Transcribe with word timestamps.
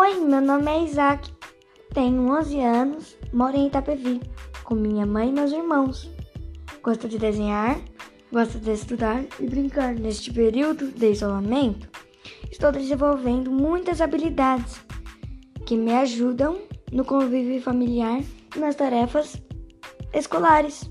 Oi, 0.00 0.14
meu 0.14 0.40
nome 0.40 0.70
é 0.70 0.84
Isaac, 0.84 1.28
tenho 1.92 2.30
11 2.30 2.60
anos, 2.60 3.16
moro 3.32 3.56
em 3.56 3.66
Itapevi, 3.66 4.20
com 4.62 4.76
minha 4.76 5.04
mãe 5.04 5.28
e 5.28 5.32
meus 5.32 5.50
irmãos. 5.50 6.08
Gosto 6.80 7.08
de 7.08 7.18
desenhar, 7.18 7.80
gosto 8.30 8.60
de 8.60 8.70
estudar 8.70 9.24
e 9.40 9.46
brincar. 9.48 9.96
Neste 9.96 10.32
período 10.32 10.92
de 10.92 11.10
isolamento, 11.10 11.88
estou 12.48 12.70
desenvolvendo 12.70 13.50
muitas 13.50 14.00
habilidades 14.00 14.80
que 15.66 15.76
me 15.76 15.92
ajudam 15.92 16.60
no 16.92 17.04
convívio 17.04 17.60
familiar 17.60 18.20
e 18.54 18.58
nas 18.60 18.76
tarefas 18.76 19.42
escolares. 20.14 20.88